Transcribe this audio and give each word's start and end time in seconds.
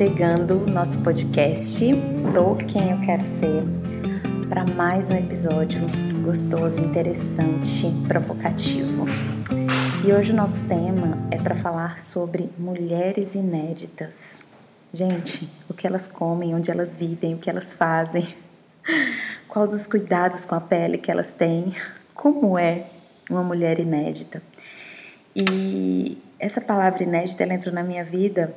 chegando 0.00 0.54
o 0.54 0.66
nosso 0.66 0.98
podcast 1.02 1.92
do 1.92 2.56
Quem 2.64 2.90
Eu 2.90 3.00
Quero 3.02 3.26
Ser 3.26 3.62
para 4.48 4.64
mais 4.64 5.10
um 5.10 5.14
episódio 5.14 5.82
gostoso, 6.24 6.80
interessante, 6.80 7.84
provocativo. 8.08 9.04
E 10.02 10.10
hoje 10.10 10.32
o 10.32 10.34
nosso 10.34 10.66
tema 10.66 11.18
é 11.30 11.36
para 11.36 11.54
falar 11.54 11.98
sobre 11.98 12.48
mulheres 12.56 13.34
inéditas. 13.34 14.54
Gente, 14.90 15.46
o 15.68 15.74
que 15.74 15.86
elas 15.86 16.08
comem, 16.08 16.54
onde 16.54 16.70
elas 16.70 16.96
vivem, 16.96 17.34
o 17.34 17.38
que 17.38 17.50
elas 17.50 17.74
fazem, 17.74 18.26
quais 19.48 19.74
os 19.74 19.86
cuidados 19.86 20.46
com 20.46 20.54
a 20.54 20.62
pele 20.62 20.96
que 20.96 21.10
elas 21.10 21.30
têm, 21.30 21.74
como 22.14 22.58
é 22.58 22.86
uma 23.28 23.42
mulher 23.42 23.78
inédita. 23.78 24.42
E 25.36 26.16
essa 26.38 26.62
palavra 26.62 27.02
inédita 27.02 27.42
ela 27.42 27.52
entrou 27.52 27.74
na 27.74 27.82
minha 27.82 28.02
vida 28.02 28.56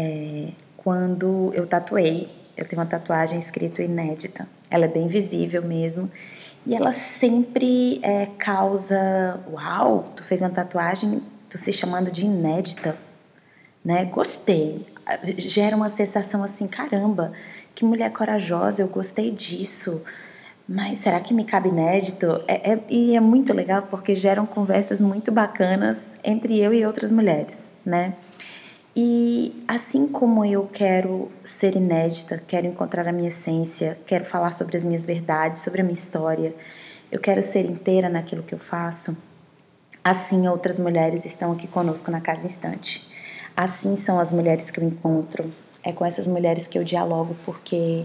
é, 0.00 0.52
quando 0.78 1.50
eu 1.52 1.66
tatuei. 1.66 2.30
Eu 2.56 2.66
tenho 2.66 2.80
uma 2.80 2.88
tatuagem 2.88 3.38
escrito 3.38 3.82
inédita. 3.82 4.48
Ela 4.70 4.86
é 4.86 4.88
bem 4.88 5.06
visível 5.06 5.62
mesmo. 5.62 6.10
E 6.66 6.74
ela 6.74 6.92
sempre 6.92 8.00
é, 8.02 8.26
causa: 8.38 9.40
Uau, 9.50 10.12
tu 10.16 10.24
fez 10.24 10.40
uma 10.40 10.50
tatuagem, 10.50 11.22
tu 11.48 11.58
se 11.58 11.72
chamando 11.72 12.10
de 12.10 12.24
inédita. 12.24 12.96
Né? 13.84 14.04
Gostei. 14.06 14.86
Gera 15.38 15.76
uma 15.76 15.88
sensação 15.88 16.42
assim: 16.42 16.66
caramba, 16.66 17.32
que 17.74 17.84
mulher 17.84 18.10
corajosa, 18.10 18.82
eu 18.82 18.88
gostei 18.88 19.30
disso. 19.30 20.02
Mas 20.68 20.98
será 20.98 21.18
que 21.18 21.34
me 21.34 21.44
cabe 21.44 21.68
inédito? 21.68 22.42
É, 22.46 22.72
é, 22.72 22.84
e 22.88 23.16
é 23.16 23.20
muito 23.20 23.52
legal 23.52 23.88
porque 23.90 24.14
geram 24.14 24.46
conversas 24.46 25.00
muito 25.00 25.32
bacanas 25.32 26.16
entre 26.22 26.60
eu 26.60 26.72
e 26.72 26.86
outras 26.86 27.10
mulheres, 27.10 27.70
né? 27.84 28.14
E 28.94 29.64
assim 29.68 30.08
como 30.08 30.44
eu 30.44 30.68
quero 30.72 31.30
ser 31.44 31.76
inédita, 31.76 32.42
quero 32.46 32.66
encontrar 32.66 33.06
a 33.06 33.12
minha 33.12 33.28
essência, 33.28 33.96
quero 34.04 34.24
falar 34.24 34.52
sobre 34.52 34.76
as 34.76 34.84
minhas 34.84 35.06
verdades, 35.06 35.62
sobre 35.62 35.80
a 35.80 35.84
minha 35.84 35.94
história, 35.94 36.54
eu 37.10 37.20
quero 37.20 37.40
ser 37.40 37.64
inteira 37.64 38.08
naquilo 38.08 38.42
que 38.42 38.54
eu 38.54 38.58
faço, 38.58 39.16
assim 40.02 40.48
outras 40.48 40.78
mulheres 40.78 41.24
estão 41.24 41.52
aqui 41.52 41.68
conosco 41.68 42.10
na 42.10 42.20
Casa 42.20 42.46
Instante. 42.46 43.06
Assim 43.56 43.94
são 43.96 44.18
as 44.18 44.32
mulheres 44.32 44.70
que 44.70 44.80
eu 44.80 44.84
encontro, 44.84 45.52
é 45.82 45.92
com 45.92 46.04
essas 46.04 46.26
mulheres 46.26 46.66
que 46.66 46.78
eu 46.78 46.84
dialogo 46.84 47.36
porque 47.44 48.04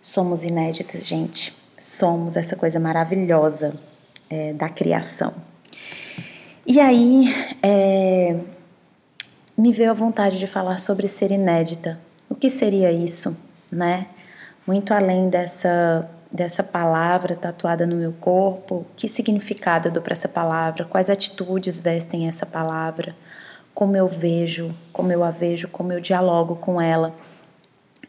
somos 0.00 0.44
inéditas, 0.44 1.06
gente. 1.06 1.56
Somos 1.78 2.36
essa 2.36 2.56
coisa 2.56 2.78
maravilhosa 2.78 3.74
é, 4.28 4.52
da 4.52 4.68
criação. 4.68 5.32
E 6.66 6.78
aí, 6.78 7.34
é, 7.62 8.36
me 9.60 9.72
veio 9.72 9.90
a 9.90 9.94
vontade 9.94 10.38
de 10.38 10.46
falar 10.46 10.78
sobre 10.78 11.06
ser 11.06 11.30
inédita. 11.30 11.98
O 12.28 12.34
que 12.34 12.48
seria 12.48 12.90
isso, 12.90 13.36
né? 13.70 14.06
Muito 14.66 14.94
além 14.94 15.28
dessa 15.28 16.08
dessa 16.32 16.62
palavra 16.62 17.34
tatuada 17.34 17.84
no 17.84 17.96
meu 17.96 18.12
corpo, 18.12 18.86
que 18.96 19.08
significado 19.08 19.88
eu 19.88 19.92
dou 19.92 20.00
para 20.00 20.12
essa 20.12 20.28
palavra, 20.28 20.84
quais 20.84 21.10
atitudes 21.10 21.80
vestem 21.80 22.28
essa 22.28 22.46
palavra, 22.46 23.16
como 23.74 23.96
eu 23.96 24.06
vejo, 24.06 24.72
como 24.92 25.10
eu 25.10 25.24
a 25.24 25.32
vejo, 25.32 25.66
como 25.66 25.92
eu 25.92 26.00
dialogo 26.00 26.54
com 26.54 26.80
ela. 26.80 27.12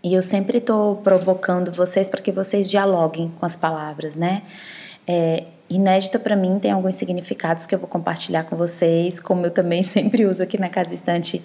E 0.03 0.13
eu 0.13 0.21
sempre 0.21 0.59
estou 0.59 0.97
provocando 0.97 1.71
vocês 1.71 2.07
para 2.07 2.21
que 2.21 2.31
vocês 2.31 2.69
dialoguem 2.69 3.33
com 3.39 3.45
as 3.45 3.55
palavras, 3.55 4.15
né? 4.15 4.43
É, 5.07 5.45
inédita 5.75 6.19
para 6.19 6.35
mim 6.35 6.59
tem 6.59 6.71
alguns 6.71 6.95
significados 6.95 7.65
que 7.65 7.73
eu 7.73 7.79
vou 7.79 7.87
compartilhar 7.87 8.43
com 8.43 8.55
vocês, 8.55 9.19
como 9.19 9.45
eu 9.45 9.51
também 9.51 9.81
sempre 9.83 10.25
uso 10.25 10.43
aqui 10.43 10.59
na 10.59 10.69
Casa 10.69 10.93
Estante 10.93 11.43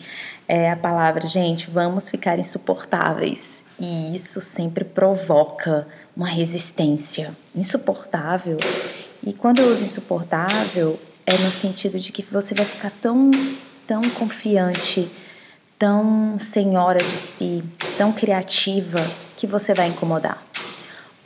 é, 0.49 0.71
a 0.71 0.77
palavra, 0.77 1.29
gente, 1.29 1.71
vamos 1.71 2.11
ficar 2.11 2.39
insuportáveis. 2.39 3.65
E 3.79 4.17
isso 4.17 4.41
sempre 4.41 4.85
provoca 4.85 5.87
uma 6.17 6.27
resistência 6.27 7.31
insuportável. 7.55 8.57
E 9.23 9.33
quando 9.33 9.61
eu 9.61 9.69
uso 9.69 9.85
insuportável, 9.85 10.99
é 11.27 11.37
no 11.39 11.51
sentido 11.51 11.99
de 11.99 12.11
que 12.11 12.23
você 12.23 12.55
vai 12.55 12.65
ficar 12.65 12.91
tão, 13.03 13.31
tão 13.87 14.01
confiante, 14.11 15.09
tão 15.79 16.39
senhora 16.39 16.99
de 16.99 17.19
si, 17.19 17.63
tão 17.99 18.13
criativa, 18.13 18.99
que 19.37 19.47
você 19.47 19.75
vai 19.75 19.89
incomodar 19.89 20.43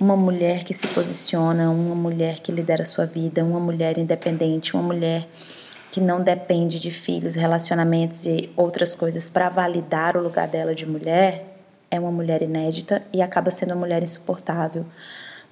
uma 0.00 0.16
mulher 0.16 0.64
que 0.64 0.72
se 0.72 0.88
posiciona, 0.88 1.70
uma 1.70 1.94
mulher 1.94 2.40
que 2.40 2.50
lidera 2.50 2.86
sua 2.86 3.04
vida, 3.04 3.44
uma 3.44 3.60
mulher 3.60 3.98
independente, 3.98 4.74
uma 4.74 4.82
mulher 4.82 5.28
que 5.92 6.00
não 6.00 6.22
depende 6.22 6.80
de 6.80 6.90
filhos, 6.90 7.34
relacionamentos 7.34 8.24
e 8.24 8.50
outras 8.56 8.94
coisas 8.94 9.28
para 9.28 9.50
validar 9.50 10.16
o 10.16 10.22
lugar 10.22 10.48
dela 10.48 10.74
de 10.74 10.86
mulher, 10.86 11.44
é 11.90 12.00
uma 12.00 12.10
mulher 12.10 12.40
inédita 12.40 13.02
e 13.12 13.20
acaba 13.20 13.50
sendo 13.50 13.72
uma 13.72 13.80
mulher 13.80 14.02
insuportável. 14.02 14.86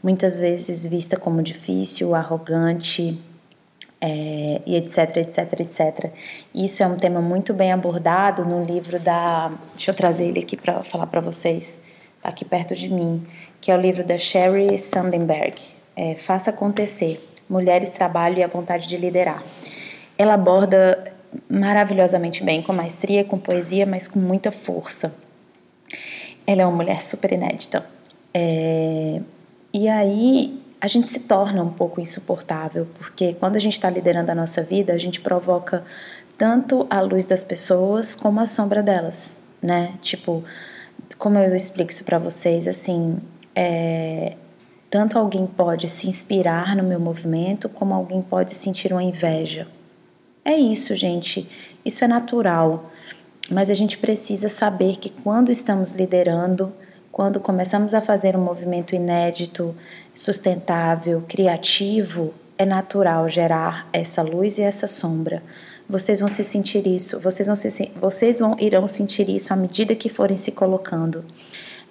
Muitas 0.03 0.38
vezes 0.38 0.86
vista 0.86 1.16
como 1.16 1.42
difícil, 1.42 2.15
arrogante, 2.15 3.20
é, 4.00 4.62
e 4.65 4.76
etc, 4.76 5.16
etc, 5.16 5.60
etc. 5.60 6.12
Isso 6.54 6.82
é 6.82 6.86
um 6.86 6.97
tema 6.97 7.20
muito 7.20 7.53
bem 7.53 7.72
abordado 7.72 8.44
no 8.44 8.62
livro 8.62 9.00
da. 9.00 9.53
Deixa 9.75 9.91
eu 9.91 9.94
trazer 9.94 10.28
ele 10.28 10.41
aqui 10.41 10.56
para 10.56 10.82
falar 10.84 11.09
para 11.09 11.20
vocês, 11.20 11.82
aqui 12.23 12.45
perto 12.45 12.75
de 12.75 12.89
mim, 12.89 13.27
que 13.61 13.71
é 13.71 13.77
o 13.77 13.81
livro 13.81 14.05
da 14.05 14.19
Sherry 14.19 14.75
Standenberg, 14.75 15.61
é, 15.97 16.15
Faça 16.15 16.51
Acontecer, 16.51 17.27
Mulheres, 17.49 17.91
Trabalho 17.91 18.39
e 18.39 18.43
a 18.43 18.47
Vontade 18.47 18.87
de 18.87 18.97
Liderar. 18.97 19.43
Ela 20.17 20.34
aborda 20.34 21.12
maravilhosamente 21.49 22.43
bem, 22.43 22.62
com 22.62 22.73
maestria, 22.73 23.25
com 23.25 23.39
poesia, 23.39 23.87
mas 23.87 24.09
com 24.09 24.19
muita 24.19 24.51
força. 24.51 25.15
Ela 26.47 26.62
é 26.62 26.67
uma 26.67 26.77
mulher 26.77 27.03
super 27.03 27.33
inédita. 27.33 27.84
É, 28.33 29.21
e 29.73 29.89
aí 29.89 30.62
a 30.81 30.87
gente 30.87 31.09
se 31.09 31.21
torna 31.21 31.62
um 31.62 31.73
pouco 31.73 32.01
insuportável, 32.01 32.87
porque 32.99 33.34
quando 33.34 33.57
a 33.57 33.59
gente 33.59 33.75
está 33.75 33.91
liderando 33.91 34.31
a 34.31 34.34
nossa 34.34 34.62
vida, 34.62 34.93
a 34.93 34.99
gente 34.99 35.21
provoca 35.21 35.84
tanto 36.37 36.87
a 36.89 37.01
luz 37.01 37.25
das 37.25 37.43
pessoas 37.43 38.15
como 38.15 38.41
a 38.41 38.47
sombra 38.47 38.83
delas, 38.83 39.39
né? 39.61 39.95
Tipo, 40.01 40.45
como 41.17 41.39
eu 41.39 41.55
explico 41.55 41.91
isso 41.91 42.05
para 42.05 42.19
vocês, 42.19 42.69
assim, 42.69 43.19
é, 43.55 44.35
tanto 44.91 45.19
alguém 45.19 45.47
pode 45.47 45.89
se 45.89 46.09
inspirar 46.09 46.75
no 46.77 46.83
meu 46.83 47.01
movimento, 47.01 47.69
como 47.69 47.95
alguém 47.95 48.23
pode 48.23 48.53
sentir 48.55 48.93
uma 48.93 49.03
inveja. 49.03 49.67
É 50.45 50.57
isso, 50.57 50.97
gente. 50.97 51.49
Isso 51.85 52.05
é 52.05 52.09
natural. 52.09 52.91
Mas 53.51 53.71
a 53.71 53.75
gente 53.75 53.99
precisa 53.99 54.49
saber 54.49 54.97
que 54.97 55.11
quando 55.11 55.51
estamos 55.51 55.93
liderando, 55.93 56.73
quando 57.11 57.41
começamos 57.41 57.95
a 57.95 58.01
fazer 58.01 58.37
um 58.37 58.43
movimento 58.43 58.95
inédito, 58.95 59.75
sustentável, 60.15 61.23
criativo, 61.29 62.33
é 62.57 62.65
natural 62.65 63.29
gerar 63.29 63.89
essa 63.93 64.23
luz 64.23 64.59
e 64.59 64.63
essa 64.63 64.89
sombra. 64.89 65.43
Vocês 65.88 66.21
vão 66.21 66.28
se 66.28 66.44
sentir 66.44 66.87
isso, 66.87 67.19
vocês 67.19 67.47
vão, 67.47 67.56
se, 67.56 67.91
vocês 68.00 68.41
vão 68.41 68.56
irão 68.59 68.87
sentir 68.87 69.28
isso 69.28 69.53
à 69.53 69.56
medida 69.56 69.94
que 69.94 70.09
forem 70.09 70.37
se 70.37 70.53
colocando 70.53 71.25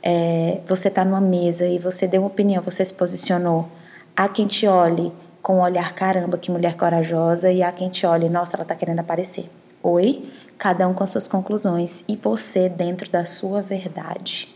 é, 0.02 0.62
você 0.66 0.88
está 0.88 1.04
numa 1.04 1.22
mesa 1.22 1.66
e 1.68 1.78
você 1.78 2.08
deu 2.08 2.22
uma 2.22 2.28
opinião, 2.28 2.64
você 2.64 2.84
se 2.84 2.94
posicionou. 2.94 3.68
Há 4.16 4.28
quem 4.28 4.48
te 4.48 4.68
olhe 4.68 5.12
com 5.42 5.58
o 5.58 5.62
olhar, 5.62 5.94
caramba, 5.94 6.38
que 6.38 6.52
mulher 6.52 6.76
corajosa, 6.76 7.52
e 7.52 7.64
há 7.64 7.72
quem 7.72 7.90
te 7.90 8.06
olhe, 8.06 8.30
nossa, 8.30 8.56
ela 8.56 8.64
está 8.64 8.76
querendo 8.76 9.00
aparecer. 9.00 9.50
Oi? 9.84 10.24
Cada 10.58 10.88
um 10.88 10.94
com 10.94 11.06
suas 11.06 11.28
conclusões 11.28 12.04
e 12.08 12.16
você 12.16 12.68
dentro 12.68 13.10
da 13.12 13.26
sua 13.26 13.62
verdade, 13.62 14.50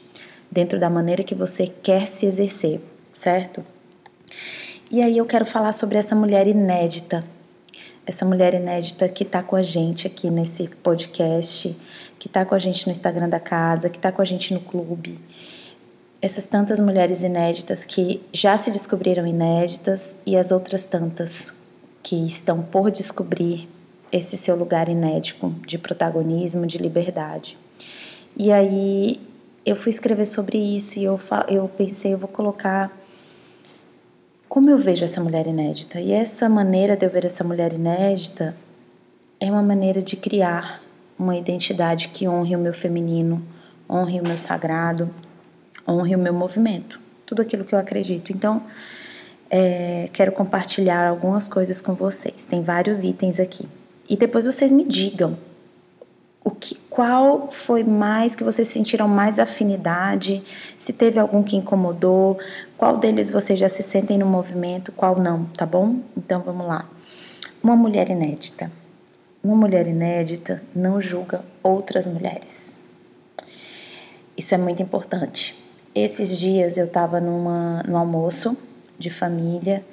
dentro 0.49 0.79
da 0.79 0.89
maneira 0.89 1.23
que 1.23 1.35
você 1.35 1.67
quer 1.67 2.07
se 2.07 2.25
exercer, 2.25 2.81
certo? 3.13 3.63
E 4.89 5.01
aí 5.01 5.17
eu 5.17 5.25
quero 5.25 5.45
falar 5.45 5.73
sobre 5.73 5.97
essa 5.97 6.15
mulher 6.15 6.47
inédita, 6.47 7.23
essa 8.05 8.25
mulher 8.25 8.53
inédita 8.53 9.07
que 9.07 9.23
está 9.23 9.43
com 9.43 9.55
a 9.55 9.63
gente 9.63 10.07
aqui 10.07 10.29
nesse 10.29 10.67
podcast, 10.67 11.75
que 12.17 12.27
está 12.27 12.45
com 12.45 12.55
a 12.55 12.59
gente 12.59 12.85
no 12.85 12.91
Instagram 12.91 13.29
da 13.29 13.39
casa, 13.39 13.89
que 13.89 13.97
está 13.97 14.11
com 14.11 14.21
a 14.21 14.25
gente 14.25 14.53
no 14.53 14.59
clube, 14.59 15.19
essas 16.21 16.45
tantas 16.45 16.79
mulheres 16.79 17.23
inéditas 17.23 17.83
que 17.83 18.21
já 18.31 18.57
se 18.57 18.69
descobriram 18.69 19.25
inéditas 19.25 20.15
e 20.25 20.37
as 20.37 20.51
outras 20.51 20.85
tantas 20.85 21.55
que 22.03 22.27
estão 22.27 22.61
por 22.61 22.91
descobrir 22.91 23.67
esse 24.11 24.37
seu 24.37 24.55
lugar 24.55 24.87
inédito 24.87 25.49
de 25.65 25.77
protagonismo, 25.77 26.67
de 26.67 26.77
liberdade. 26.77 27.57
E 28.37 28.51
aí 28.51 29.19
eu 29.65 29.75
fui 29.75 29.89
escrever 29.89 30.25
sobre 30.25 30.57
isso 30.57 30.99
e 30.99 31.03
eu, 31.03 31.19
eu 31.47 31.67
pensei, 31.67 32.13
eu 32.13 32.17
vou 32.17 32.27
colocar 32.27 32.91
como 34.51 34.69
eu 34.69 34.77
vejo 34.77 35.05
essa 35.05 35.23
mulher 35.23 35.47
inédita. 35.47 36.01
E 36.01 36.11
essa 36.11 36.49
maneira 36.49 36.97
de 36.97 37.05
eu 37.05 37.09
ver 37.09 37.23
essa 37.23 37.41
mulher 37.41 37.71
inédita 37.71 38.53
é 39.39 39.49
uma 39.49 39.63
maneira 39.63 40.01
de 40.01 40.17
criar 40.17 40.83
uma 41.17 41.37
identidade 41.37 42.09
que 42.09 42.27
honre 42.27 42.53
o 42.53 42.59
meu 42.59 42.73
feminino, 42.73 43.41
honre 43.89 44.19
o 44.19 44.27
meu 44.27 44.37
sagrado, 44.37 45.09
honre 45.87 46.17
o 46.17 46.19
meu 46.19 46.33
movimento, 46.33 46.99
tudo 47.25 47.41
aquilo 47.41 47.63
que 47.63 47.73
eu 47.73 47.79
acredito. 47.79 48.33
Então, 48.33 48.61
é, 49.49 50.09
quero 50.11 50.33
compartilhar 50.33 51.07
algumas 51.07 51.47
coisas 51.47 51.79
com 51.79 51.93
vocês. 51.93 52.45
Tem 52.45 52.61
vários 52.61 53.05
itens 53.05 53.39
aqui. 53.39 53.65
E 54.09 54.17
depois 54.17 54.45
vocês 54.45 54.69
me 54.69 54.83
digam 54.83 55.37
o 56.43 56.49
que, 56.51 56.75
Qual 56.89 57.51
foi 57.51 57.83
mais 57.83 58.35
que 58.35 58.43
vocês 58.43 58.67
sentiram 58.67 59.07
mais 59.07 59.39
afinidade? 59.39 60.43
Se 60.77 60.91
teve 60.91 61.19
algum 61.19 61.43
que 61.43 61.55
incomodou? 61.55 62.37
Qual 62.77 62.97
deles 62.97 63.29
vocês 63.29 63.59
já 63.59 63.69
se 63.69 63.83
sentem 63.83 64.17
no 64.17 64.25
movimento? 64.25 64.91
Qual 64.91 65.19
não? 65.19 65.45
Tá 65.45 65.65
bom? 65.65 65.99
Então 66.17 66.41
vamos 66.41 66.67
lá. 66.67 66.89
Uma 67.63 67.75
mulher 67.75 68.09
inédita. 68.09 68.71
Uma 69.43 69.55
mulher 69.55 69.87
inédita 69.87 70.61
não 70.75 70.99
julga 70.99 71.43
outras 71.63 72.07
mulheres. 72.07 72.83
Isso 74.35 74.53
é 74.55 74.57
muito 74.57 74.81
importante. 74.81 75.63
Esses 75.93 76.37
dias 76.37 76.77
eu 76.77 76.85
estava 76.85 77.19
no 77.21 77.97
almoço 77.97 78.57
de 78.97 79.09
família 79.09 79.83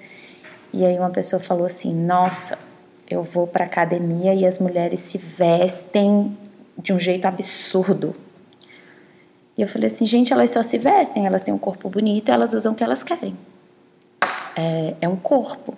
e 0.73 0.85
aí 0.85 0.99
uma 0.99 1.11
pessoa 1.11 1.41
falou 1.41 1.67
assim: 1.67 1.95
Nossa, 1.95 2.59
eu 3.11 3.23
vou 3.23 3.47
para 3.47 3.65
academia 3.65 4.35
e 4.35 4.47
as 4.47 4.59
mulheres 4.59 5.01
se 5.01 5.19
vestem 5.19 6.37
de 6.77 6.93
um 6.93 6.99
jeito 6.99 7.25
absurdo. 7.27 8.15
E 9.57 9.63
eu 9.63 9.67
falei 9.67 9.89
assim, 9.89 10.07
gente, 10.07 10.33
elas 10.33 10.51
só 10.51 10.63
se 10.63 10.79
vestem, 10.79 11.27
elas 11.27 11.43
têm 11.43 11.53
um 11.53 11.59
corpo 11.59 11.89
bonito, 11.89 12.31
elas 12.31 12.53
usam 12.53 12.73
o 12.73 12.77
que 12.77 12.85
elas 12.85 13.03
querem. 13.03 13.37
É, 14.55 14.95
é 15.01 15.09
um 15.09 15.17
corpo. 15.17 15.77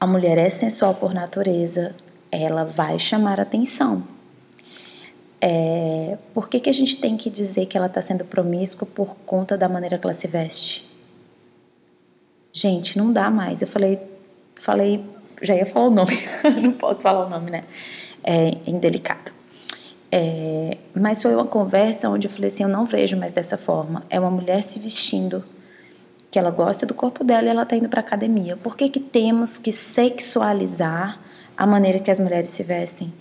A 0.00 0.06
mulher 0.06 0.38
é 0.38 0.48
sensual 0.48 0.94
por 0.94 1.12
natureza, 1.12 1.94
ela 2.30 2.64
vai 2.64 2.98
chamar 2.98 3.40
atenção. 3.40 4.04
É, 5.40 6.16
por 6.32 6.48
que, 6.48 6.60
que 6.60 6.70
a 6.70 6.72
gente 6.72 6.98
tem 6.98 7.16
que 7.16 7.28
dizer 7.28 7.66
que 7.66 7.76
ela 7.76 7.86
está 7.86 8.00
sendo 8.00 8.24
promíscua 8.24 8.86
por 8.86 9.16
conta 9.26 9.58
da 9.58 9.68
maneira 9.68 9.98
que 9.98 10.06
ela 10.06 10.14
se 10.14 10.26
veste? 10.28 10.88
Gente, 12.52 12.96
não 12.96 13.12
dá 13.12 13.28
mais. 13.28 13.60
Eu 13.60 13.68
falei, 13.68 14.00
falei, 14.54 15.04
já 15.42 15.54
ia 15.54 15.66
falar 15.66 15.86
o 15.86 15.90
nome, 15.90 16.18
não 16.62 16.72
posso 16.72 17.00
falar 17.02 17.26
o 17.26 17.28
nome, 17.28 17.50
né? 17.50 17.64
É 18.24 18.56
indelicado. 18.66 19.32
É, 20.10 20.76
mas 20.94 21.22
foi 21.22 21.34
uma 21.34 21.46
conversa 21.46 22.08
onde 22.08 22.26
eu 22.26 22.30
falei 22.30 22.48
assim: 22.48 22.62
eu 22.62 22.68
não 22.68 22.84
vejo 22.84 23.16
mais 23.16 23.32
dessa 23.32 23.56
forma. 23.56 24.04
É 24.08 24.20
uma 24.20 24.30
mulher 24.30 24.62
se 24.62 24.78
vestindo, 24.78 25.42
que 26.30 26.38
ela 26.38 26.50
gosta 26.50 26.86
do 26.86 26.94
corpo 26.94 27.24
dela 27.24 27.46
e 27.46 27.48
ela 27.48 27.62
está 27.62 27.76
indo 27.76 27.88
para 27.88 28.00
academia. 28.00 28.56
Por 28.56 28.76
que, 28.76 28.88
que 28.88 29.00
temos 29.00 29.58
que 29.58 29.72
sexualizar 29.72 31.18
a 31.56 31.66
maneira 31.66 31.98
que 31.98 32.10
as 32.10 32.20
mulheres 32.20 32.50
se 32.50 32.62
vestem? 32.62 33.12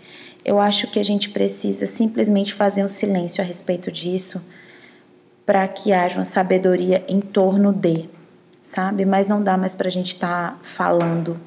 Eu 0.44 0.60
acho 0.60 0.88
que 0.88 1.00
a 1.00 1.04
gente 1.04 1.30
precisa 1.30 1.88
simplesmente 1.88 2.54
fazer 2.54 2.84
um 2.84 2.90
silêncio 2.90 3.44
a 3.44 3.46
respeito 3.46 3.92
disso 3.92 4.44
para 5.46 5.68
que 5.68 5.94
haja 5.94 6.18
uma 6.18 6.26
sabedoria 6.26 7.04
em 7.08 7.20
torno 7.20 7.72
de, 7.72 8.10
sabe? 8.62 9.06
Mas 9.06 9.28
não 9.28 9.42
dá 9.42 9.58
mais 9.58 9.76
para 9.76 9.88
a 9.88 9.92
gente 9.92 10.14
estar 10.14 10.52
tá 10.52 10.60
falando 10.62 11.40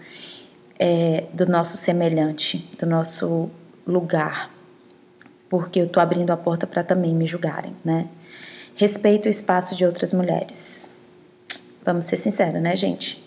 é, 0.78 1.24
do 1.32 1.46
nosso 1.46 1.76
semelhante, 1.76 2.68
do 2.78 2.86
nosso 2.86 3.50
lugar 3.86 4.54
porque 5.54 5.78
eu 5.78 5.88
tô 5.88 6.00
abrindo 6.00 6.32
a 6.32 6.36
porta 6.36 6.66
para 6.66 6.82
também 6.82 7.14
me 7.14 7.28
julgarem, 7.28 7.76
né? 7.84 8.08
Respeito 8.74 9.26
o 9.26 9.28
espaço 9.28 9.76
de 9.76 9.86
outras 9.86 10.12
mulheres. 10.12 10.98
Vamos 11.84 12.06
ser 12.06 12.16
sinceros, 12.16 12.60
né, 12.60 12.74
gente? 12.74 13.24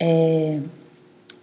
É, 0.00 0.58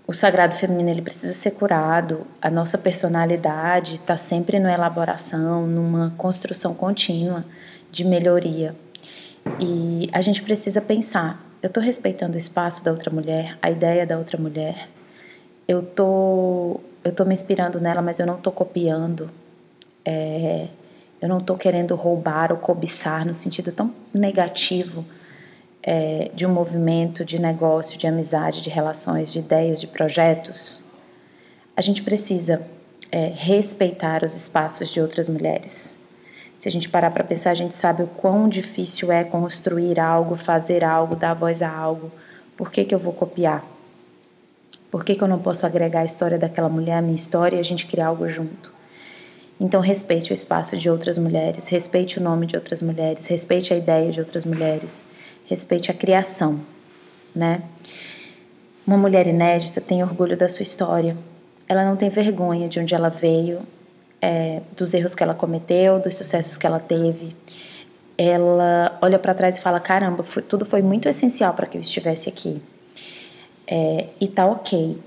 o 0.08 0.12
sagrado 0.12 0.56
feminino 0.56 0.90
ele 0.90 1.04
precisa 1.04 1.32
ser 1.34 1.52
curado. 1.52 2.26
A 2.42 2.50
nossa 2.50 2.76
personalidade 2.76 3.94
está 3.94 4.18
sempre 4.18 4.58
numa 4.58 4.74
elaboração, 4.74 5.68
numa 5.68 6.12
construção 6.18 6.74
contínua 6.74 7.46
de 7.92 8.04
melhoria. 8.04 8.76
E 9.60 10.10
a 10.12 10.22
gente 10.22 10.42
precisa 10.42 10.82
pensar: 10.82 11.40
eu 11.62 11.68
estou 11.68 11.84
respeitando 11.84 12.34
o 12.34 12.40
espaço 12.40 12.84
da 12.84 12.90
outra 12.90 13.12
mulher, 13.12 13.60
a 13.62 13.70
ideia 13.70 14.08
da 14.08 14.18
outra 14.18 14.40
mulher. 14.40 14.90
Eu 15.68 15.82
tô, 15.82 16.80
eu 17.04 17.12
tô 17.12 17.26
me 17.26 17.34
inspirando 17.34 17.80
nela, 17.80 18.02
mas 18.02 18.20
eu 18.20 18.26
não 18.26 18.36
estou 18.36 18.52
copiando. 18.52 19.30
É, 20.06 20.68
eu 21.22 21.30
não 21.30 21.38
estou 21.38 21.58
querendo 21.58 21.96
roubar 21.96 22.52
ou 22.52 22.58
cobiçar 22.58 23.26
no 23.26 23.34
sentido 23.34 23.72
tão 23.72 23.94
negativo 24.14 25.06
é, 25.82 26.30
de 26.34 26.46
um 26.46 26.50
movimento 26.50 27.24
de 27.24 27.40
negócio, 27.40 27.98
de 27.98 28.08
amizade, 28.08 28.62
de 28.62 28.70
relações, 28.70 29.32
de 29.32 29.40
ideias, 29.40 29.80
de 29.80 29.88
projetos. 29.88 30.84
A 31.76 31.82
gente 31.82 32.04
precisa 32.04 32.62
é, 33.12 33.32
respeitar 33.36 34.24
os 34.24 34.36
espaços 34.36 34.90
de 34.90 35.00
outras 35.00 35.30
mulheres. 35.30 36.00
Se 36.60 36.70
a 36.70 36.72
gente 36.72 36.88
parar 36.88 37.12
para 37.12 37.24
pensar, 37.24 37.52
a 37.52 37.56
gente 37.56 37.76
sabe 37.76 38.04
o 38.04 38.08
quão 38.08 38.48
difícil 38.48 39.12
é 39.12 39.24
construir 39.24 40.00
algo, 40.00 40.38
fazer 40.38 40.84
algo, 40.84 41.16
dar 41.16 41.34
voz 41.34 41.62
a 41.62 41.70
algo. 41.70 42.10
Por 42.56 42.72
que, 42.72 42.86
que 42.86 42.96
eu 42.96 43.00
vou 43.00 43.12
copiar? 43.12 43.66
Por 44.94 45.04
que, 45.04 45.16
que 45.16 45.24
eu 45.24 45.28
não 45.28 45.40
posso 45.40 45.66
agregar 45.66 46.02
a 46.02 46.06
história 46.06 46.38
daquela 46.38 46.70
mulher 46.70 47.00
à 47.00 47.02
minha 47.02 47.16
história 47.16 47.58
e 47.58 47.60
a 47.60 47.64
gente 47.64 47.88
criar 47.88 48.10
algo 48.10 48.28
junto? 48.28 48.72
Então, 49.60 49.82
respeite 49.82 50.32
o 50.32 50.36
espaço 50.36 50.78
de 50.78 50.88
outras 50.88 51.18
mulheres, 51.18 51.68
respeite 51.68 52.20
o 52.20 52.22
nome 52.22 52.46
de 52.46 52.56
outras 52.56 52.80
mulheres, 52.80 53.26
respeite 53.26 53.74
a 53.74 53.78
ideia 53.78 54.12
de 54.12 54.20
outras 54.20 54.46
mulheres, 54.46 55.04
respeite 55.48 55.90
a 55.90 55.96
criação, 55.96 56.60
né? 57.36 57.64
Uma 58.86 58.96
mulher 58.96 59.26
inédita 59.26 59.82
tem 59.82 60.04
orgulho 60.04 60.38
da 60.38 60.48
sua 60.48 60.62
história. 60.62 61.18
Ela 61.68 61.84
não 61.84 61.96
tem 61.96 62.12
vergonha 62.12 62.70
de 62.70 62.80
onde 62.80 62.94
ela 62.94 63.10
veio, 63.10 63.64
é, 64.22 64.62
dos 64.78 64.94
erros 64.94 65.16
que 65.16 65.24
ela 65.24 65.34
cometeu, 65.34 66.00
dos 66.00 66.16
sucessos 66.16 66.56
que 66.56 66.68
ela 66.68 66.80
teve. 66.80 67.36
Ela 68.16 68.96
olha 69.02 69.18
para 69.18 69.34
trás 69.34 69.58
e 69.58 69.62
fala: 69.62 69.80
caramba, 69.80 70.22
foi, 70.22 70.44
tudo 70.44 70.68
foi 70.68 70.84
muito 70.84 71.10
essencial 71.10 71.56
para 71.56 71.66
que 71.66 71.80
eu 71.80 71.82
estivesse 71.82 72.30
aqui. 72.30 72.62
É, 73.68 74.08
e 74.20 74.28
tá 74.28 74.46
ok. 74.46 75.02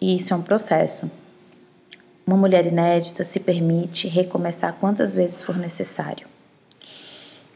E 0.00 0.16
isso 0.16 0.32
é 0.32 0.36
um 0.36 0.42
processo. 0.42 1.10
Uma 2.26 2.36
mulher 2.36 2.66
inédita 2.66 3.22
se 3.24 3.40
permite 3.40 4.08
recomeçar 4.08 4.74
quantas 4.80 5.14
vezes 5.14 5.42
for 5.42 5.56
necessário. 5.56 6.26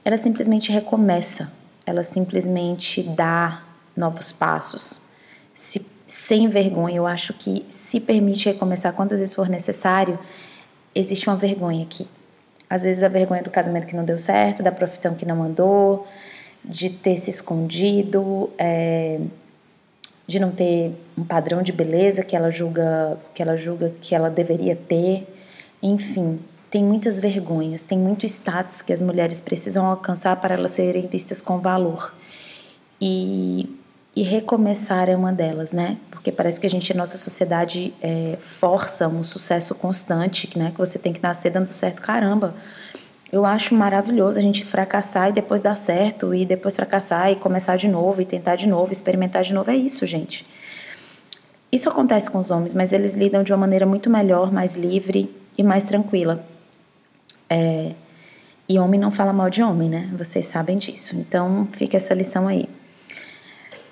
Ela 0.05 0.17
simplesmente 0.17 0.70
recomeça, 0.70 1.52
ela 1.85 2.02
simplesmente 2.02 3.02
dá 3.02 3.64
novos 3.96 4.32
passos. 4.32 5.02
Se, 5.52 5.87
sem 6.06 6.49
vergonha, 6.49 6.96
eu 6.96 7.06
acho 7.06 7.34
que 7.34 7.67
se 7.69 8.00
permite 8.00 8.49
recomeçar 8.49 8.93
quantas 8.93 9.20
vezes 9.20 9.34
for 9.34 9.48
necessário, 9.48 10.19
existe 10.94 11.29
uma 11.29 11.36
vergonha 11.36 11.82
aqui. 11.82 12.08
Às 12.70 12.82
vezes 12.82 13.03
a 13.03 13.08
vergonha 13.08 13.43
do 13.43 13.51
casamento 13.51 13.86
que 13.86 13.96
não 13.96 14.05
deu 14.05 14.19
certo, 14.19 14.62
da 14.62 14.72
profissão 14.72 15.15
que 15.15 15.24
não 15.24 15.43
andou, 15.43 16.06
de 16.65 16.91
ter 16.91 17.19
se 17.19 17.31
escondido, 17.31 18.51
é, 18.58 19.19
de 20.29 20.39
não 20.39 20.53
ter 20.53 20.93
um 21.17 21.25
padrão 21.25 21.63
de 21.63 21.73
beleza 21.73 22.23
que 22.23 22.37
ela 22.37 22.51
julga 22.51 23.19
que 23.35 23.43
ela 23.43 23.56
julga 23.56 23.94
que 24.01 24.15
ela 24.15 24.29
deveria 24.29 24.77
ter. 24.77 25.27
Enfim, 25.82 26.39
tem 26.70 26.85
muitas 26.85 27.19
vergonhas, 27.19 27.82
tem 27.82 27.99
muito 27.99 28.27
status 28.27 28.82
que 28.82 28.93
as 28.93 29.01
mulheres 29.01 29.41
precisam 29.41 29.87
alcançar 29.87 30.37
para 30.37 30.55
elas 30.55 30.73
serem 30.73 31.06
vistas 31.06 31.41
com 31.41 31.58
valor. 31.61 32.15
E, 33.01 33.75
e 34.15 34.23
recomeçar 34.23 35.08
é 35.08 35.17
uma 35.17 35.32
delas, 35.32 35.73
né? 35.73 35.97
Porque 36.11 36.31
parece 36.31 36.61
que 36.61 36.67
a 36.67 36.70
gente, 36.70 36.93
nossa 36.94 37.17
sociedade, 37.17 37.94
é, 38.03 38.37
força 38.39 39.08
um 39.08 39.25
sucesso 39.25 39.75
constante, 39.75 40.58
né? 40.58 40.73
Que 40.73 40.79
você 40.79 40.99
tem 40.99 41.13
que 41.13 41.23
nascer 41.23 41.51
dando 41.51 41.73
certo. 41.73 42.03
Caramba, 42.03 42.55
eu 43.31 43.44
acho 43.44 43.75
maravilhoso 43.75 44.39
a 44.39 44.43
gente 44.43 44.65
fracassar 44.65 45.29
e 45.29 45.32
depois 45.32 45.61
dar 45.61 45.75
certo, 45.75 46.35
e 46.35 46.47
depois 46.47 46.75
fracassar 46.75 47.31
e 47.31 47.37
começar 47.37 47.77
de 47.77 47.87
novo, 47.87 48.23
e 48.23 48.25
tentar 48.25 48.56
de 48.56 48.67
novo, 48.67 48.91
experimentar 48.91 49.43
de 49.43 49.53
novo. 49.53 49.70
É 49.70 49.77
isso, 49.77 50.06
gente. 50.06 50.47
Isso 51.70 51.89
acontece 51.89 52.31
com 52.31 52.39
os 52.39 52.51
homens, 52.51 52.73
mas 52.73 52.93
eles 52.94 53.15
lidam 53.15 53.43
de 53.43 53.53
uma 53.53 53.58
maneira 53.58 53.85
muito 53.85 54.08
melhor, 54.08 54.51
mais 54.51 54.75
livre 54.75 55.35
e 55.56 55.63
mais 55.63 55.85
tranquila. 55.85 56.43
É, 57.51 57.93
e 58.67 58.79
homem 58.79 58.99
não 58.99 59.11
fala 59.11 59.32
mal 59.32 59.51
de 59.51 59.63
homem, 59.63 59.91
né? 59.91 60.11
Vocês 60.17 60.47
sabem 60.47 60.79
disso. 60.79 61.17
Então, 61.17 61.69
fica 61.73 61.99
essa 61.99 62.15
lição 62.15 62.49
aí. 62.49 62.67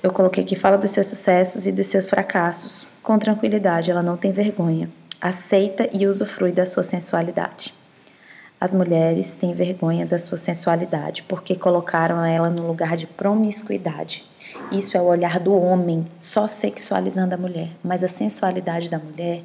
Eu 0.03 0.13
coloquei 0.13 0.45
que 0.45 0.57
fala 0.57 0.79
dos 0.79 0.91
seus 0.93 1.09
sucessos 1.09 1.67
e 1.67 1.73
dos 1.73 1.89
seus 1.89 2.09
fracassos. 2.09 2.87
Com 3.03 3.19
tranquilidade, 3.19 3.91
ela 3.91 4.03
não 4.03 4.17
tem 4.17 4.33
vergonha. 4.33 4.89
Aceita 5.21 5.89
e 5.93 6.07
usufrui 6.07 6.53
da 6.53 6.65
sua 6.65 6.83
sensualidade. 6.83 7.75
As 8.59 8.73
mulheres 8.73 9.35
têm 9.35 9.53
vergonha 9.53 10.07
da 10.07 10.19
sua 10.19 10.39
sensualidade 10.39 11.23
porque 11.25 11.55
colocaram 11.55 12.25
ela 12.25 12.49
no 12.49 12.67
lugar 12.67 12.97
de 12.97 13.07
promiscuidade. 13.07 14.25
Isso 14.73 14.97
é 14.97 15.01
o 15.01 15.05
olhar 15.05 15.39
do 15.39 15.55
homem 15.55 16.07
só 16.19 16.47
sexualizando 16.47 17.35
a 17.35 17.39
mulher, 17.39 17.69
mas 17.85 18.03
a 18.03 18.09
sensualidade 18.09 18.89
da 18.89 18.99
mulher 18.99 19.43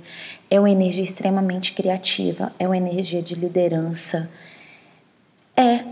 é 0.49 0.57
uma 0.57 0.69
energia 0.69 1.03
extremamente 1.03 1.73
criativa, 1.73 2.53
é 2.57 2.65
uma 2.65 2.77
energia 2.77 3.21
de 3.21 3.35
liderança. 3.35 4.29
É, 5.57 5.83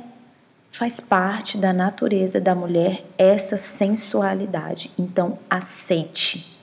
faz 0.71 1.01
parte 1.01 1.57
da 1.57 1.73
natureza 1.73 2.39
da 2.39 2.55
mulher 2.55 3.03
essa 3.17 3.57
sensualidade. 3.57 4.91
Então, 4.97 5.37
aceite. 5.49 6.57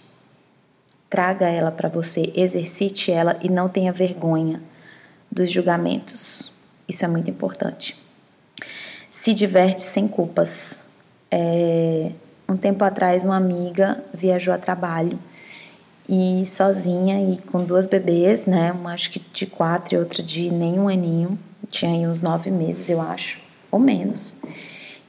Traga 1.10 1.48
ela 1.48 1.70
para 1.70 1.90
você, 1.90 2.32
exercite 2.34 3.12
ela 3.12 3.38
e 3.42 3.50
não 3.50 3.68
tenha 3.68 3.92
vergonha 3.92 4.62
dos 5.30 5.50
julgamentos. 5.50 6.52
Isso 6.88 7.04
é 7.04 7.08
muito 7.08 7.30
importante. 7.30 7.96
Se 9.10 9.34
diverte 9.34 9.82
sem 9.82 10.06
culpas. 10.06 10.82
É, 11.30 12.12
um 12.48 12.56
tempo 12.56 12.84
atrás, 12.84 13.24
uma 13.24 13.36
amiga 13.36 14.02
viajou 14.14 14.54
a 14.54 14.58
trabalho 14.58 15.18
e 16.08 16.44
sozinha 16.46 17.32
e 17.32 17.38
com 17.38 17.64
duas 17.64 17.86
bebês, 17.86 18.46
né? 18.46 18.72
Uma 18.72 18.92
acho 18.92 19.10
que 19.10 19.20
de 19.32 19.46
quatro 19.46 19.94
e 19.94 19.98
outra 19.98 20.22
de 20.22 20.50
nem 20.50 20.78
um 20.78 20.88
aninho. 20.88 21.38
Tinha 21.68 21.90
aí 21.90 22.06
uns 22.06 22.22
nove 22.22 22.50
meses, 22.50 22.88
eu 22.88 23.00
acho, 23.00 23.40
ou 23.70 23.78
menos. 23.78 24.38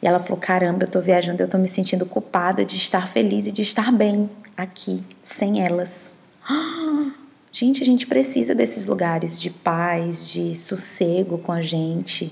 E 0.01 0.07
ela 0.07 0.19
falou: 0.19 0.37
Caramba, 0.37 0.85
eu 0.85 0.89
tô 0.89 0.99
viajando, 0.99 1.41
eu 1.43 1.47
tô 1.47 1.57
me 1.57 1.67
sentindo 1.67 2.05
culpada 2.05 2.65
de 2.65 2.75
estar 2.75 3.07
feliz 3.07 3.45
e 3.45 3.51
de 3.51 3.61
estar 3.61 3.91
bem 3.91 4.29
aqui, 4.55 5.03
sem 5.21 5.63
elas. 5.63 6.15
Gente, 7.59 7.81
a 7.81 7.85
gente 7.87 8.05
precisa 8.05 8.53
desses 8.53 8.85
lugares 8.85 9.41
de 9.41 9.49
paz, 9.49 10.29
de 10.29 10.53
sossego 10.53 11.39
com 11.39 11.51
a 11.51 11.59
gente, 11.59 12.31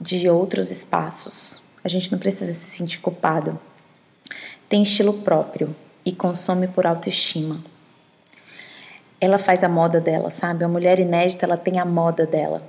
de 0.00 0.30
outros 0.30 0.70
espaços. 0.70 1.60
A 1.82 1.88
gente 1.88 2.12
não 2.12 2.20
precisa 2.20 2.54
se 2.54 2.70
sentir 2.70 3.00
culpado. 3.00 3.58
Tem 4.68 4.82
estilo 4.82 5.22
próprio 5.24 5.74
e 6.04 6.12
consome 6.12 6.68
por 6.68 6.86
autoestima. 6.86 7.64
Ela 9.20 9.38
faz 9.38 9.64
a 9.64 9.68
moda 9.68 10.00
dela, 10.00 10.30
sabe? 10.30 10.62
A 10.62 10.68
mulher 10.68 11.00
inédita, 11.00 11.44
ela 11.44 11.56
tem 11.56 11.80
a 11.80 11.84
moda 11.84 12.24
dela. 12.24 12.62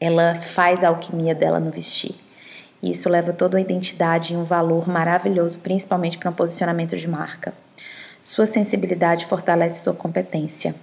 Ela 0.00 0.36
faz 0.36 0.82
a 0.82 0.88
alquimia 0.88 1.34
dela 1.34 1.60
no 1.60 1.70
vestir. 1.70 2.14
E 2.82 2.88
isso 2.88 3.10
leva 3.10 3.34
toda 3.34 3.58
a 3.58 3.60
identidade 3.60 4.32
e 4.32 4.36
um 4.38 4.44
valor 4.44 4.88
maravilhoso, 4.88 5.58
principalmente 5.58 6.16
para 6.16 6.30
um 6.30 6.34
posicionamento 6.34 6.96
de 6.96 7.06
marca. 7.06 7.52
Sua 8.22 8.46
sensibilidade 8.46 9.26
fortalece 9.26 9.84
sua 9.84 9.92
competência. 9.92 10.74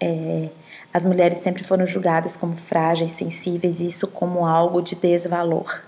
É, 0.00 0.48
as 0.92 1.04
mulheres 1.04 1.38
sempre 1.38 1.62
foram 1.62 1.86
julgadas 1.86 2.36
como 2.36 2.56
frágeis, 2.56 3.12
sensíveis, 3.12 3.80
e 3.80 3.86
isso 3.86 4.06
como 4.08 4.46
algo 4.46 4.80
de 4.80 4.94
desvalor. 4.94 5.82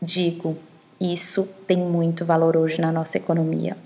Digo, 0.00 0.56
isso 1.00 1.46
tem 1.66 1.76
muito 1.76 2.24
valor 2.24 2.56
hoje 2.56 2.80
na 2.80 2.90
nossa 2.90 3.18
economia. 3.18 3.76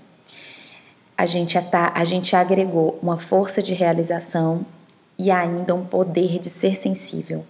A 1.17 1.25
gente, 1.25 1.57
a 1.57 2.03
gente 2.03 2.35
agregou 2.35 2.97
uma 3.01 3.17
força 3.17 3.61
de 3.61 3.73
realização 3.73 4.65
e 5.19 5.29
ainda 5.29 5.75
um 5.75 5.85
poder 5.85 6.39
de 6.39 6.49
ser 6.49 6.75
sensível. 6.75 7.45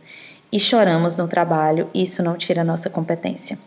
E 0.51 0.59
choramos 0.59 1.17
no 1.17 1.27
trabalho, 1.27 1.89
isso 1.93 2.21
não 2.21 2.35
tira 2.35 2.63
nossa 2.63 2.89
competência. 2.89 3.57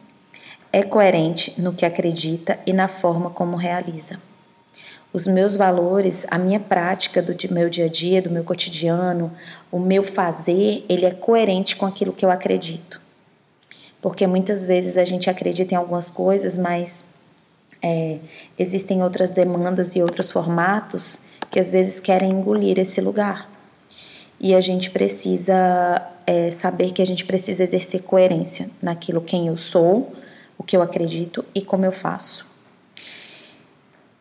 É 0.70 0.82
coerente 0.82 1.58
no 1.58 1.72
que 1.72 1.86
acredita 1.86 2.58
e 2.66 2.72
na 2.72 2.88
forma 2.88 3.30
como 3.30 3.56
realiza 3.56 4.18
os 5.14 5.28
meus 5.28 5.54
valores, 5.54 6.26
a 6.28 6.36
minha 6.36 6.58
prática 6.58 7.22
do 7.22 7.36
meu 7.54 7.70
dia 7.70 7.84
a 7.84 7.88
dia, 7.88 8.20
do 8.20 8.28
meu 8.28 8.42
cotidiano, 8.42 9.30
o 9.70 9.78
meu 9.78 10.02
fazer, 10.02 10.84
ele 10.88 11.06
é 11.06 11.12
coerente 11.12 11.76
com 11.76 11.86
aquilo 11.86 12.12
que 12.12 12.24
eu 12.24 12.32
acredito. 12.32 13.00
Porque 14.02 14.26
muitas 14.26 14.66
vezes 14.66 14.96
a 14.96 15.04
gente 15.04 15.30
acredita 15.30 15.72
em 15.72 15.76
algumas 15.76 16.10
coisas, 16.10 16.58
mas 16.58 17.14
é, 17.80 18.18
existem 18.58 19.04
outras 19.04 19.30
demandas 19.30 19.94
e 19.94 20.02
outros 20.02 20.32
formatos 20.32 21.22
que 21.48 21.60
às 21.60 21.70
vezes 21.70 22.00
querem 22.00 22.32
engolir 22.32 22.80
esse 22.80 23.00
lugar. 23.00 23.48
E 24.40 24.52
a 24.52 24.60
gente 24.60 24.90
precisa 24.90 26.10
é, 26.26 26.50
saber 26.50 26.90
que 26.90 27.00
a 27.00 27.06
gente 27.06 27.24
precisa 27.24 27.62
exercer 27.62 28.02
coerência 28.02 28.68
naquilo 28.82 29.20
quem 29.20 29.46
eu 29.46 29.56
sou, 29.56 30.12
o 30.58 30.64
que 30.64 30.76
eu 30.76 30.82
acredito 30.82 31.44
e 31.54 31.62
como 31.62 31.84
eu 31.84 31.92
faço. 31.92 32.52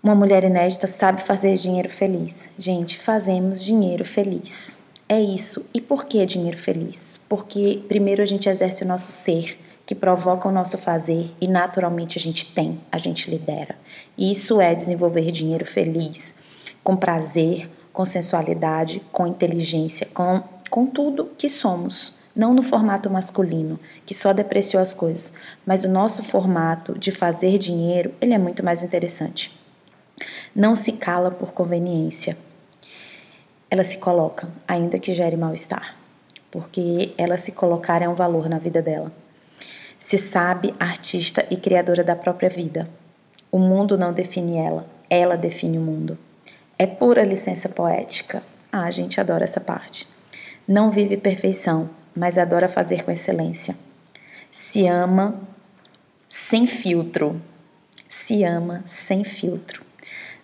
Uma 0.04 0.16
mulher 0.16 0.44
inédita 0.44 0.86
sabe 0.86 1.24
fazer 1.24 1.56
dinheiro 1.56 1.90
feliz. 1.90 2.50
Gente, 2.60 3.00
fazemos 3.00 3.64
dinheiro 3.64 4.04
feliz. 4.04 4.78
É 5.08 5.18
isso. 5.18 5.66
E 5.74 5.80
por 5.80 6.04
que 6.04 6.26
dinheiro 6.26 6.58
feliz? 6.58 7.18
Porque 7.30 7.82
primeiro 7.88 8.22
a 8.22 8.26
gente 8.26 8.50
exerce 8.50 8.84
o 8.84 8.86
nosso 8.86 9.14
ser, 9.14 9.58
que 9.86 9.96
provoca 9.96 10.50
o 10.50 10.52
nosso 10.52 10.78
fazer 10.78 11.32
e 11.40 11.48
naturalmente 11.48 12.18
a 12.18 12.22
gente 12.22 12.54
tem, 12.54 12.82
a 12.92 12.98
gente 12.98 13.30
lidera. 13.30 13.78
E 14.18 14.30
isso 14.30 14.60
é 14.60 14.76
desenvolver 14.76 15.32
dinheiro 15.32 15.66
feliz, 15.66 16.38
com 16.84 16.98
prazer, 16.98 17.70
com 17.94 18.04
sensualidade, 18.04 19.02
com 19.10 19.26
inteligência, 19.26 20.06
com, 20.14 20.44
com 20.70 20.86
tudo 20.86 21.32
que 21.38 21.48
somos. 21.48 22.18
Não 22.36 22.54
no 22.54 22.62
formato 22.62 23.10
masculino, 23.10 23.80
que 24.06 24.14
só 24.14 24.34
depreciou 24.34 24.82
as 24.82 24.94
coisas, 24.94 25.34
mas 25.66 25.86
o 25.86 25.90
nosso 25.90 26.22
formato 26.24 27.00
de 27.00 27.10
fazer 27.10 27.58
dinheiro, 27.58 28.14
ele 28.20 28.34
é 28.34 28.38
muito 28.38 28.66
mais 28.66 28.84
interessante. 28.84 29.63
Não 30.56 30.76
se 30.76 30.94
cala 30.94 31.32
por 31.32 31.52
conveniência. 31.52 32.38
Ela 33.74 33.84
se 33.84 33.98
coloca, 33.98 34.48
ainda 34.68 35.00
que 35.00 35.16
gere 35.16 35.36
mal-estar, 35.36 35.96
porque 36.52 37.12
ela 37.18 37.38
se 37.38 37.54
colocar 37.54 38.04
é 38.04 38.08
um 38.08 38.14
valor 38.14 38.48
na 38.48 38.60
vida 38.60 38.84
dela. 38.84 39.12
Se 39.98 40.16
sabe 40.16 40.76
artista 40.80 41.44
e 41.50 41.58
criadora 41.58 42.04
da 42.04 42.16
própria 42.16 42.50
vida. 42.50 42.88
O 43.52 43.58
mundo 43.58 43.98
não 43.98 44.14
define 44.14 44.58
ela, 44.58 44.86
ela 45.10 45.36
define 45.36 45.80
o 45.80 45.82
mundo. 45.82 46.20
É 46.78 46.86
pura 46.86 47.24
licença 47.24 47.68
poética. 47.68 48.44
Ah, 48.72 48.84
a 48.84 48.92
gente 48.92 49.20
adora 49.20 49.44
essa 49.44 49.60
parte. 49.60 50.08
Não 50.68 50.92
vive 50.92 51.18
perfeição, 51.18 51.90
mas 52.16 52.38
adora 52.38 52.70
fazer 52.70 53.04
com 53.04 53.10
excelência. 53.10 53.76
Se 54.52 54.86
ama 54.86 55.42
sem 56.30 56.68
filtro. 56.68 57.42
Se 58.08 58.44
ama 58.44 58.84
sem 58.86 59.24
filtro 59.24 59.93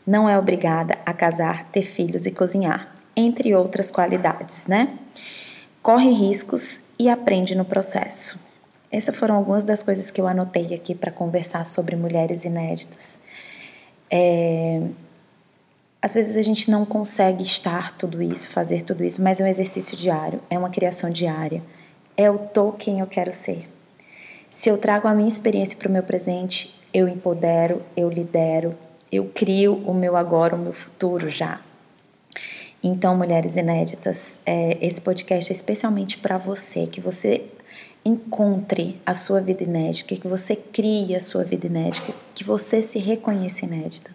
não 0.10 0.28
é 0.28 0.36
obrigada 0.40 0.98
a 1.06 1.14
casar, 1.14 1.66
ter 1.66 1.84
filhos 1.84 2.26
e 2.26 2.32
cozinhar, 2.32 2.92
entre 3.16 3.54
outras 3.54 3.92
qualidades, 3.92 4.66
né? 4.66 4.98
Corre 5.84 6.10
riscos 6.10 6.82
e 6.98 7.08
aprende 7.08 7.54
no 7.54 7.64
processo. 7.64 8.40
Essas 8.92 9.16
foram 9.16 9.36
algumas 9.36 9.64
das 9.64 9.84
coisas 9.84 10.10
que 10.10 10.20
eu 10.20 10.28
anotei 10.28 10.74
aqui 10.74 10.96
para 10.96 11.12
conversar 11.12 11.64
sobre 11.64 11.96
mulheres 11.96 12.44
inéditas. 12.44 13.20
É... 14.10 14.82
Às 16.02 16.16
vezes 16.16 16.36
a 16.36 16.42
gente 16.42 16.72
não 16.72 16.86
consegue 16.86 17.44
estar 17.44 17.96
tudo 17.96 18.20
isso, 18.20 18.50
fazer 18.50 18.82
tudo 18.82 19.04
isso, 19.04 19.22
mas 19.22 19.40
é 19.40 19.44
um 19.44 19.48
exercício 19.48 19.96
diário, 19.96 20.42
é 20.50 20.58
uma 20.58 20.72
criação 20.72 21.12
diária. 21.12 21.62
O 22.18 22.40
tô 22.48 22.72
quem 22.72 23.00
eu 23.00 23.06
quero 23.06 23.32
ser. 23.32 23.70
Se 24.50 24.70
eu 24.70 24.78
trago 24.80 25.08
a 25.08 25.14
minha 25.14 25.28
experiência 25.28 25.78
para 25.78 25.88
o 25.88 25.92
meu 25.92 26.02
presente, 26.02 26.82
eu 26.92 27.08
empodero, 27.08 27.84
eu 27.96 28.10
lidero, 28.10 28.76
eu 29.12 29.26
crio 29.34 29.74
o 29.86 29.94
meu 29.94 30.16
agora, 30.16 30.56
o 30.56 30.60
meu 30.60 30.74
futuro 30.74 31.30
já. 31.30 31.62
Então, 32.82 33.18
mulheres 33.18 33.58
inéditas, 33.58 34.40
é, 34.46 34.78
esse 34.82 35.02
podcast 35.02 35.52
é 35.52 35.56
especialmente 35.56 36.18
para 36.18 36.38
você, 36.38 36.88
que 36.88 37.02
você 37.02 37.46
encontre 38.06 39.00
a 39.06 39.14
sua 39.14 39.42
vida 39.42 39.64
inédita, 39.64 40.16
que 40.16 40.28
você 40.28 40.56
crie 40.56 41.16
a 41.16 41.20
sua 41.20 41.44
vida 41.44 41.68
inédita, 41.68 42.14
que 42.34 42.44
você 42.44 42.82
se 42.82 42.98
reconheça 42.98 43.66
inédita, 43.66 44.12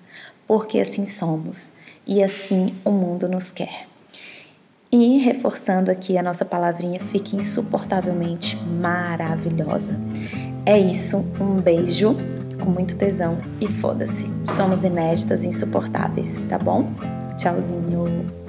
porque 0.47 0.81
assim 0.81 1.05
somos 1.05 1.73
e 2.07 2.23
assim 2.23 2.75
o 2.85 2.91
mundo 2.91 3.29
nos 3.29 3.53
quer. 3.53 3.87
E 4.91 5.19
reforçando 5.19 5.91
aqui 5.91 6.17
a 6.17 6.23
nossa 6.23 6.45
palavrinha, 6.45 7.01
fique 7.01 7.37
insuportavelmente 7.37 8.57
maravilhosa. 8.57 9.99
É 10.65 10.79
isso, 10.79 11.19
um 11.41 11.57
beijo 11.57 12.17
com 12.63 12.71
muito 12.71 12.97
tesão 12.97 13.39
e 13.61 13.67
foda-se. 13.67 14.31
Somos 14.47 14.85
inéditas 14.85 15.45
e 15.45 15.49
insuportáveis, 15.49 16.41
tá 16.49 16.59
bom? 16.59 16.93
Tchauzinho! 17.37 18.44